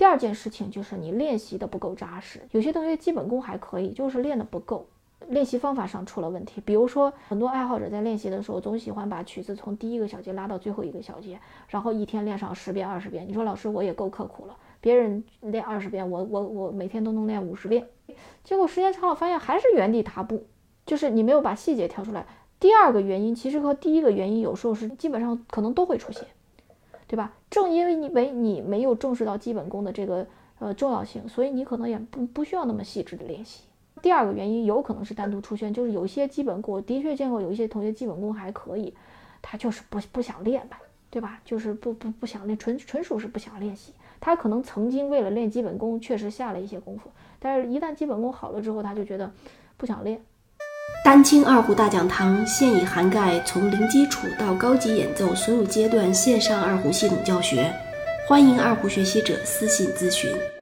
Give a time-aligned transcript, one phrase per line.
[0.00, 4.86] 第二件事情就是你练习的不够扎实，有些同学基本功还可以，就是练的不够，
[5.28, 6.58] 练习方法上出了问题。
[6.64, 13.28] 比如说，很多爱好者在练习的时候，总喜欢把曲子从第一个小节拉到最后一个小节，然后一天练上十遍、二十遍。
[13.28, 17.86] 你说老师，我也够刻苦了，别人练二十遍，我我我每天都能练五十遍，
[18.42, 20.46] 结果时间长了发现还是原地踏步，
[20.86, 22.26] 就是你没有把细节挑出来。
[22.58, 26.26] 第二个原因其实和第一个原因有时候是基本上可能都会出现。
[27.10, 27.32] 对吧？
[27.50, 30.24] 正因为你为你没有重视到基本功的这个
[30.60, 33.64] 呃重要性，所以你可能也不不需要那么细致的练习。
[34.00, 38.94] 第二个原因有可能是单独出现，就是有些基本功，我的确见过有一些同学基本功还可以，
[39.42, 40.76] 他就是不不想练呗，
[41.10, 41.40] 对吧？
[41.44, 43.92] 就是不不不想练，纯纯属是不想练习。
[44.20, 49.28] 他可能曾经为了练基本功确实下了一些功夫，但是一旦基本功好了之后，他就觉得
[49.76, 50.22] 不想练。
[51.02, 57.72] 丹青二胡大讲堂现已涵盖从零基础到高级演奏所有阶段线上二胡系统教学，
[58.28, 60.30] 欢迎二胡学习者私信咨询。